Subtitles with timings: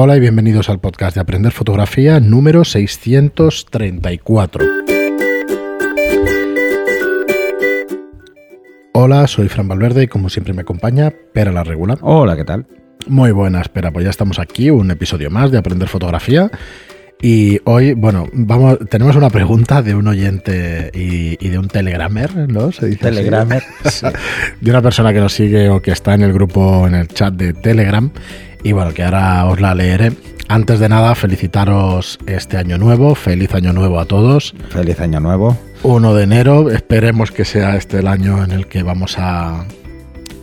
[0.00, 4.64] Hola y bienvenidos al podcast de Aprender Fotografía número 634.
[8.92, 11.98] Hola, soy Fran Valverde y como siempre me acompaña Pera la Regular.
[12.02, 12.68] Hola, ¿qué tal?
[13.08, 16.48] Muy buenas, Pera, pues ya estamos aquí, un episodio más de Aprender Fotografía.
[17.20, 22.70] Y hoy, bueno, vamos, tenemos una pregunta de un oyente y, de un telegramer, ¿no?
[22.70, 24.06] Se dice telegramer, sí.
[24.60, 27.34] de una persona que nos sigue o que está en el grupo, en el chat
[27.34, 28.12] de Telegram
[28.62, 30.12] y bueno, que ahora os la leeré.
[30.48, 34.54] Antes de nada, felicitaros este año nuevo, feliz año nuevo a todos.
[34.70, 35.56] Feliz año nuevo.
[35.82, 39.66] 1 de enero, esperemos que sea este el año en el que vamos a,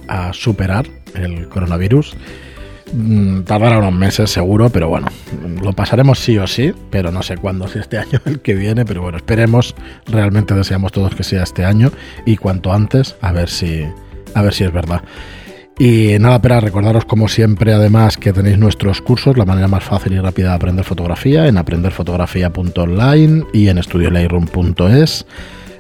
[0.08, 2.16] a superar el coronavirus.
[2.94, 5.08] Mm, tardará unos meses seguro, pero bueno,
[5.62, 8.86] lo pasaremos sí o sí, pero no sé cuándo, si este año el que viene,
[8.86, 9.76] pero bueno, esperemos,
[10.06, 11.92] realmente deseamos todos que sea este año
[12.26, 13.86] y cuanto antes, a ver si,
[14.34, 15.02] a ver si es verdad.
[15.78, 20.14] Y nada, para recordaros como siempre además que tenéis nuestros cursos, la manera más fácil
[20.14, 25.26] y rápida de aprender fotografía en aprenderfotografía.online y en estudiolightroom.es,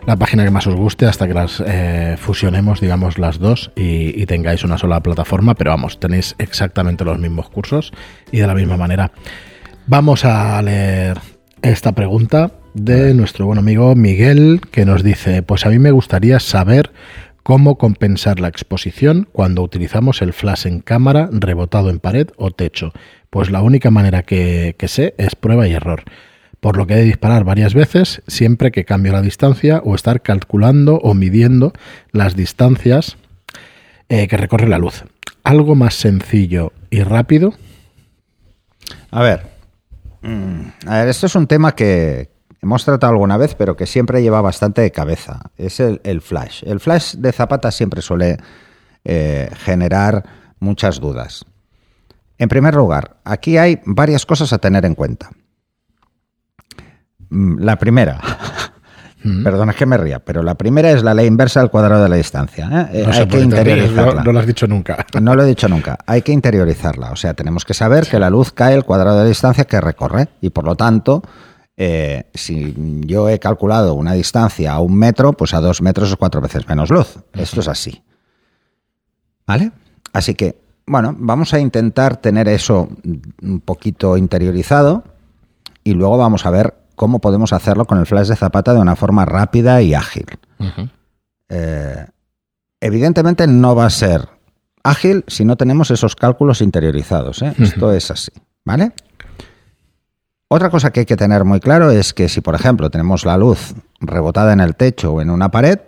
[0.05, 4.21] la página que más os guste hasta que las eh, fusionemos, digamos, las dos y,
[4.21, 7.93] y, tengáis una sola plataforma, pero vamos, tenéis exactamente los mismos cursos
[8.33, 9.13] y de la misma manera.
[9.87, 11.19] Vamos a leer
[11.61, 16.41] esta pregunta de nuestro buen amigo Miguel que nos dice, pues a mí me gustaría
[16.41, 16.91] saber
[17.45, 22.91] cómo compensar la exposición cuando utilizamos el flash en cámara rebotado en pared o techo.
[23.29, 26.05] Pues la única manera que, sé es prueba y error.
[26.59, 30.23] Por lo que he de disparar varias veces siempre que cambio la distancia o estar
[30.23, 31.71] calculando o midiendo
[32.11, 33.15] las distancias
[34.09, 35.03] eh, que recorre la luz.
[35.43, 37.53] Algo más sencillo y rápido.
[39.11, 39.43] A ver,
[40.23, 42.31] mm, a ver, esto es un tema que,
[42.65, 45.39] hemos tratado alguna vez, pero que siempre lleva bastante de cabeza.
[45.55, 46.63] Es el, flash.
[46.65, 48.37] El flash de Zapata siempre suele
[49.03, 50.23] eh, generar
[50.59, 51.45] muchas dudas.
[52.39, 55.29] En primer lugar, aquí hay varias cosas a tener en cuenta.
[57.29, 58.19] Mm, la primera,
[59.23, 59.43] mm.
[59.43, 62.15] perdona que me ría, pero la primera es la ley inversa del cuadrado de la
[62.15, 62.89] distancia.
[62.91, 63.03] ¿eh?
[63.05, 64.23] No hay que interiorizarla.
[64.23, 65.05] No, lo has dicho nunca.
[65.21, 65.99] No lo he dicho nunca.
[66.07, 67.11] Hay que interiorizarla.
[67.11, 69.79] O sea, tenemos que saber que la luz cae el cuadrado de la distancia que
[69.79, 71.21] recorre y por lo tanto
[71.77, 76.15] eh, si yo he calculado una distancia a un metro, pues a dos metros es
[76.15, 77.17] cuatro veces menos luz.
[77.33, 78.03] Esto es así.
[79.45, 79.71] ¿Vale?
[80.13, 82.87] Así que, bueno, vamos a intentar tener eso
[83.41, 85.03] un poquito interiorizado
[85.83, 88.95] y luego vamos a ver cómo podemos hacerlo con el flash de zapata de una
[88.95, 90.25] forma rápida y ágil.
[91.49, 92.05] Eh,
[92.79, 94.29] evidentemente no va a ser
[94.83, 97.41] ágil si no tenemos esos cálculos interiorizados.
[97.41, 97.53] ¿eh?
[97.59, 98.31] Esto es así.
[98.63, 98.93] ¿Vale?
[100.47, 103.37] Otra cosa que hay que tener muy claro es que si, por ejemplo, tenemos la
[103.37, 105.79] luz rebotada en el techo o en una pared,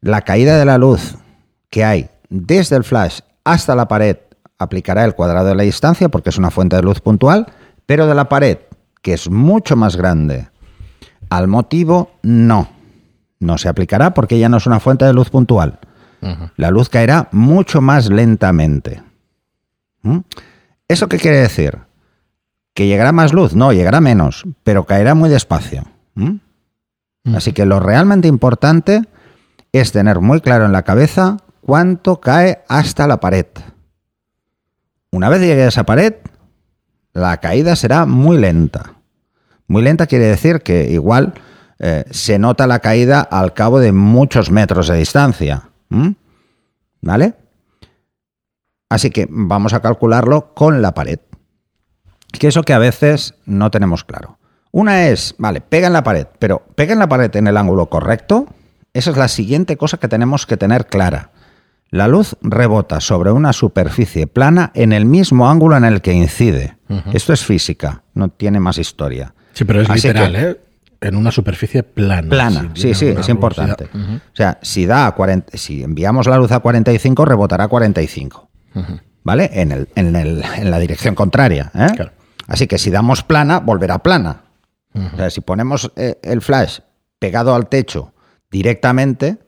[0.00, 1.16] la caída de la luz
[1.68, 4.16] que hay desde el flash hasta la pared
[4.58, 7.46] aplicará el cuadrado de la distancia porque es una fuente de luz puntual,
[7.86, 8.58] pero de la pared,
[9.02, 10.48] que es mucho más grande,
[11.28, 12.68] al motivo no.
[13.38, 15.78] No se aplicará porque ya no es una fuente de luz puntual.
[16.56, 19.02] La luz caerá mucho más lentamente.
[20.02, 20.18] ¿Mm?
[20.86, 21.78] ¿Eso qué quiere decir?
[22.74, 23.54] ¿Que llegará más luz?
[23.54, 25.84] No, llegará menos, pero caerá muy despacio.
[27.34, 29.02] Así que lo realmente importante
[29.72, 33.46] es tener muy claro en la cabeza cuánto cae hasta la pared.
[35.10, 36.14] Una vez llegue a esa pared,
[37.12, 38.94] la caída será muy lenta.
[39.66, 41.34] Muy lenta quiere decir que igual
[41.78, 45.68] eh, se nota la caída al cabo de muchos metros de distancia.
[47.02, 47.34] ¿Vale?
[48.88, 51.18] Así que vamos a calcularlo con la pared
[52.38, 54.38] que eso que a veces no tenemos claro.
[54.72, 57.86] Una es, vale, pega en la pared, pero pega en la pared en el ángulo
[57.86, 58.46] correcto.
[58.92, 61.30] Esa es la siguiente cosa que tenemos que tener clara.
[61.90, 66.76] La luz rebota sobre una superficie plana en el mismo ángulo en el que incide.
[67.12, 69.34] Esto es física, no tiene más historia.
[69.52, 70.60] Sí, pero es literal, ¿eh?
[71.00, 72.28] En una superficie plana.
[72.28, 73.88] Plana, sí, sí, es importante.
[73.94, 78.48] O sea, si, da a 40, si enviamos la luz a 45, rebotará a 45.
[79.24, 79.50] ¿Vale?
[79.52, 81.72] En, el, en, el, en, la dirección contraria.
[81.74, 81.88] ¿eh?
[81.94, 82.12] Claro.
[82.50, 84.42] Así que si damos plana, volverá plana.
[84.92, 86.80] O sea, si ponemos eh, el flash
[87.20, 88.12] pegado al techo
[88.50, 89.38] directamente,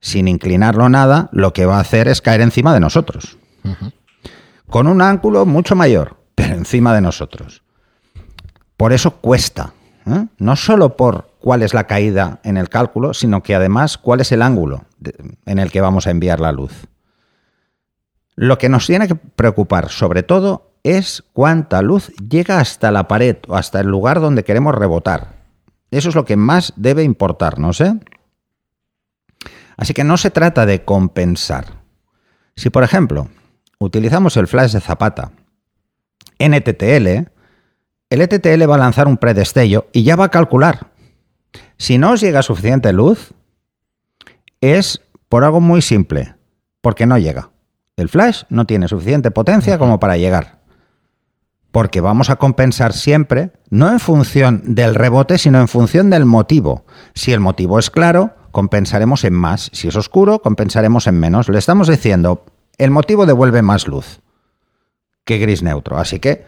[0.00, 3.36] sin inclinarlo nada, lo que va a hacer es caer encima de nosotros.
[4.66, 7.62] Con un ángulo mucho mayor, pero encima de nosotros.
[8.78, 9.74] Por eso cuesta.
[10.06, 10.26] ¿eh?
[10.38, 14.32] No solo por cuál es la caída en el cálculo, sino que además cuál es
[14.32, 14.86] el ángulo
[15.44, 16.72] en el que vamos a enviar la luz.
[18.36, 23.36] Lo que nos tiene que preocupar sobre todo es cuánta luz llega hasta la pared
[23.48, 25.42] o hasta el lugar donde queremos rebotar.
[25.90, 27.80] Eso es lo que más debe importarnos.
[27.80, 27.94] ¿eh?
[29.76, 31.82] Así que no se trata de compensar.
[32.56, 33.28] Si, por ejemplo,
[33.78, 35.32] utilizamos el flash de zapata
[36.38, 37.30] NTTL,
[38.10, 40.92] el ETTL va a lanzar un predestello y ya va a calcular.
[41.78, 43.32] Si no os llega suficiente luz,
[44.60, 46.34] es por algo muy simple,
[46.80, 47.50] porque no llega.
[47.96, 50.61] El flash no tiene suficiente potencia como para llegar.
[51.72, 56.84] Porque vamos a compensar siempre, no en función del rebote, sino en función del motivo.
[57.14, 59.70] Si el motivo es claro, compensaremos en más.
[59.72, 61.48] Si es oscuro, compensaremos en menos.
[61.48, 62.44] Le estamos diciendo,
[62.78, 64.20] el motivo devuelve más luz
[65.24, 65.98] que gris neutro.
[65.98, 66.46] Así que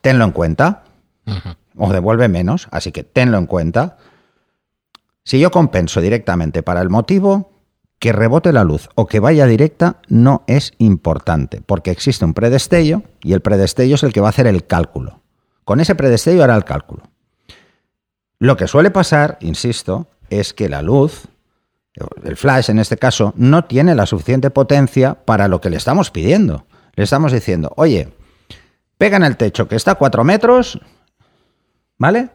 [0.00, 0.84] tenlo en cuenta.
[1.76, 2.68] O devuelve menos.
[2.70, 3.98] Así que tenlo en cuenta.
[5.24, 7.51] Si yo compenso directamente para el motivo,
[8.02, 13.04] que rebote la luz o que vaya directa no es importante, porque existe un predestello
[13.22, 15.20] y el predestello es el que va a hacer el cálculo.
[15.64, 17.04] Con ese predestello hará el cálculo.
[18.40, 21.28] Lo que suele pasar, insisto, es que la luz,
[22.24, 26.10] el flash en este caso, no tiene la suficiente potencia para lo que le estamos
[26.10, 26.66] pidiendo.
[26.96, 28.12] Le estamos diciendo, oye,
[28.98, 30.80] pega en el techo que está a 4 metros,
[31.98, 32.30] ¿vale?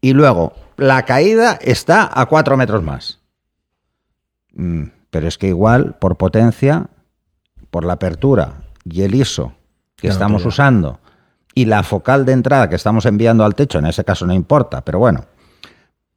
[0.00, 3.25] Y luego, la caída está a 4 metros más.
[4.56, 6.88] Mm, pero es que igual, por potencia,
[7.70, 9.52] por la apertura y el ISO
[9.96, 10.98] que estamos usando
[11.54, 14.84] y la focal de entrada que estamos enviando al techo, en ese caso no importa,
[14.84, 15.24] pero bueno,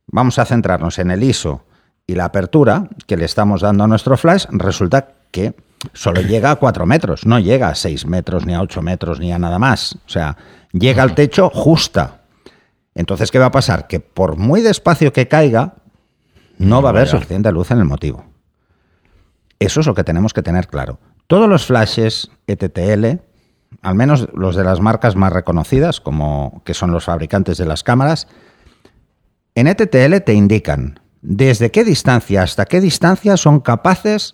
[0.08, 1.64] vamos a centrarnos en el ISO
[2.08, 5.54] y la apertura que le estamos dando a nuestro flash, resulta que
[5.94, 9.32] solo llega a 4 metros, no llega a 6 metros, ni a 8 metros, ni
[9.32, 9.96] a nada más.
[10.06, 10.36] O sea,
[10.72, 12.22] llega al techo justa.
[12.96, 13.88] Entonces, ¿qué va a pasar?
[13.88, 15.76] Que por muy despacio que caiga,
[16.60, 18.26] no va a haber suficiente luz en el motivo.
[19.58, 21.00] Eso es lo que tenemos que tener claro.
[21.28, 23.22] Todos los flashes ETTL,
[23.82, 27.84] al menos los de las marcas más reconocidas, como que son los fabricantes de las
[27.84, 28.28] cámaras,
[29.56, 34.34] en ETTL te indican desde qué distancia hasta qué distancia son capaces,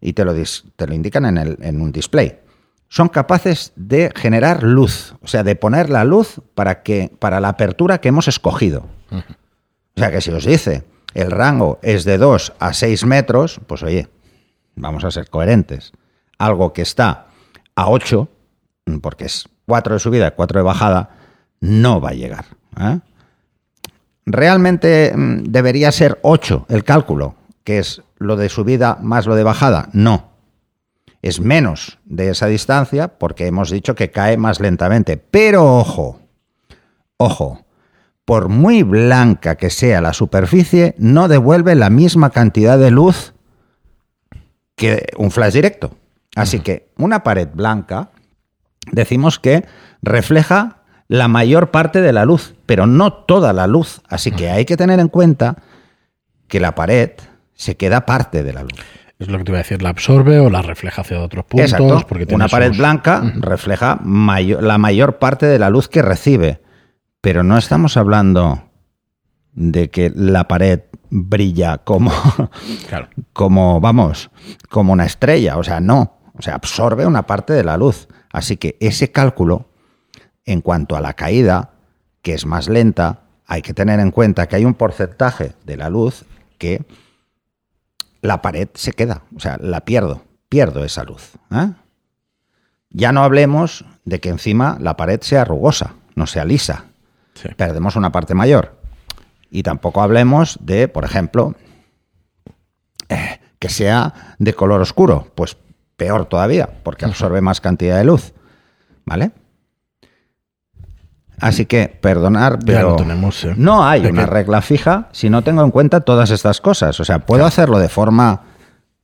[0.00, 2.40] y te lo, te lo indican en, el, en un display,
[2.88, 7.50] son capaces de generar luz, o sea, de poner la luz para, que, para la
[7.50, 8.86] apertura que hemos escogido.
[9.10, 10.84] O sea, que si os dice
[11.14, 14.08] el rango es de 2 a 6 metros, pues oye,
[14.76, 15.92] vamos a ser coherentes.
[16.38, 17.26] Algo que está
[17.74, 18.28] a 8,
[19.02, 21.10] porque es 4 de subida y 4 de bajada,
[21.60, 22.46] no va a llegar.
[22.80, 23.00] ¿eh?
[24.26, 27.34] ¿Realmente mm, debería ser 8 el cálculo,
[27.64, 29.88] que es lo de subida más lo de bajada?
[29.92, 30.30] No.
[31.22, 35.18] Es menos de esa distancia porque hemos dicho que cae más lentamente.
[35.18, 36.20] Pero ojo,
[37.18, 37.66] ojo,
[38.30, 43.34] por muy blanca que sea la superficie, no devuelve la misma cantidad de luz
[44.76, 45.96] que un flash directo.
[46.36, 48.12] Así que una pared blanca,
[48.92, 49.66] decimos que
[50.00, 54.00] refleja la mayor parte de la luz, pero no toda la luz.
[54.08, 55.56] Así que hay que tener en cuenta
[56.46, 57.10] que la pared
[57.54, 58.78] se queda parte de la luz.
[59.18, 61.72] Es lo que te iba a decir, la absorbe o la refleja hacia otros puntos.
[61.72, 62.06] Exacto.
[62.08, 66.60] Porque una pared blanca refleja la mayor parte de la luz que recibe.
[67.20, 68.70] Pero no estamos hablando
[69.52, 70.80] de que la pared
[71.10, 72.12] brilla como,
[73.32, 74.30] como, vamos,
[74.70, 75.58] como una estrella.
[75.58, 76.18] O sea, no.
[76.34, 78.08] O sea, absorbe una parte de la luz.
[78.32, 79.68] Así que ese cálculo,
[80.46, 81.72] en cuanto a la caída,
[82.22, 85.90] que es más lenta, hay que tener en cuenta que hay un porcentaje de la
[85.90, 86.24] luz
[86.56, 86.84] que
[88.22, 89.24] la pared se queda.
[89.36, 90.22] O sea, la pierdo.
[90.48, 91.32] Pierdo esa luz.
[91.50, 91.72] ¿eh?
[92.88, 96.89] Ya no hablemos de que encima la pared sea rugosa, no sea lisa
[97.56, 98.78] perdemos una parte mayor.
[99.50, 101.54] Y tampoco hablemos de, por ejemplo,
[103.08, 105.56] eh, que sea de color oscuro, pues
[105.96, 108.32] peor todavía, porque absorbe más cantidad de luz.
[109.04, 109.32] ¿Vale?
[111.40, 116.02] Así que, perdonar, pero tenemos, no hay una regla fija si no tengo en cuenta
[116.02, 117.00] todas estas cosas.
[117.00, 118.42] O sea, puedo hacerlo de forma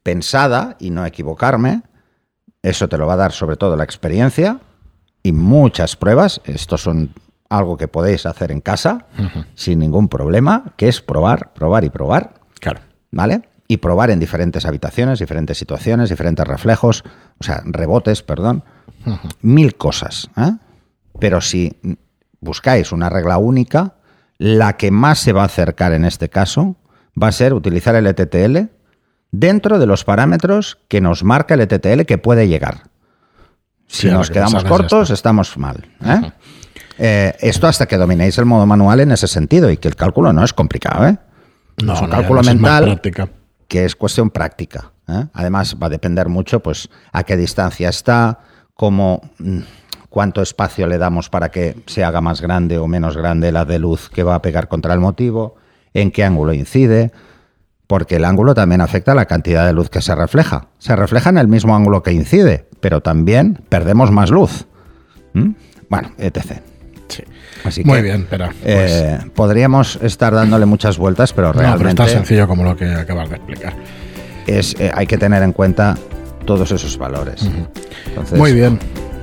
[0.02, 1.82] pensada y no equivocarme.
[2.62, 4.60] Eso te lo va a dar sobre todo la experiencia
[5.22, 6.42] y muchas pruebas.
[6.44, 7.10] Estos son
[7.48, 9.06] algo que podéis hacer en casa
[9.54, 12.34] sin ningún problema, que es probar, probar y probar.
[12.60, 12.80] Claro.
[13.10, 13.42] ¿Vale?
[13.68, 17.04] Y probar en diferentes habitaciones, diferentes situaciones, diferentes reflejos,
[17.38, 18.64] o sea, rebotes, perdón,
[19.40, 20.30] mil cosas.
[20.36, 20.52] ¿eh?
[21.18, 21.76] Pero si
[22.40, 23.94] buscáis una regla única,
[24.38, 26.76] la que más se va a acercar en este caso
[27.20, 28.68] va a ser utilizar el ETTL
[29.32, 32.90] dentro de los parámetros que nos marca el ETTL que puede llegar.
[33.86, 35.88] Si nos quedamos cortos, estamos mal.
[36.04, 36.32] ¿eh?
[36.98, 40.32] Eh, esto hasta que dominéis el modo manual en ese sentido y que el cálculo
[40.32, 41.18] no es complicado, ¿eh?
[41.82, 43.12] No, es un no, cálculo mental es
[43.68, 44.92] que es cuestión práctica.
[45.08, 45.26] ¿eh?
[45.34, 48.40] Además, va a depender mucho pues, a qué distancia está,
[48.74, 49.58] cómo, mm,
[50.08, 53.78] cuánto espacio le damos para que se haga más grande o menos grande la de
[53.78, 55.56] luz que va a pegar contra el motivo,
[55.92, 57.12] en qué ángulo incide,
[57.86, 60.68] porque el ángulo también afecta a la cantidad de luz que se refleja.
[60.78, 64.66] Se refleja en el mismo ángulo que incide, pero también perdemos más luz.
[65.34, 65.50] ¿Mm?
[65.88, 66.62] Bueno, etc.
[67.84, 72.02] Muy bien, pero pues, eh, podríamos estar dándole muchas vueltas, pero no, pero es realmente
[72.02, 73.74] tan sencillo como lo que acabas de explicar.
[74.46, 75.96] es, eh, hay que tener en cuenta
[76.44, 77.48] todos esos valores.
[78.06, 78.78] Entonces, Muy bien.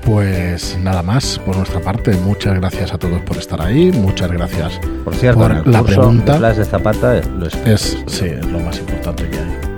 [0.05, 2.11] Pues nada más por nuestra parte.
[2.17, 3.89] Muchas gracias a todos por estar ahí.
[3.93, 6.33] Muchas gracias Por cierto, por en el la curso pregunta.
[6.33, 9.72] de Flash de Zapata lo es- sí, es lo más importante que hay.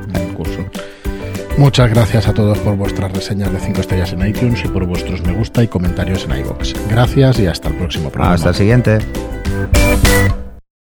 [1.57, 5.21] Muchas gracias a todos por vuestras reseñas de 5 estrellas en iTunes y por vuestros
[5.21, 6.73] me gusta y comentarios en iVoox.
[6.89, 8.35] Gracias y hasta el próximo programa.
[8.35, 8.99] Hasta el siguiente.